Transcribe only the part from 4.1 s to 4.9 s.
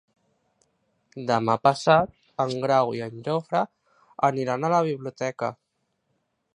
aniran a la